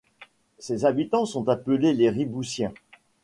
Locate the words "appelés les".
1.47-2.09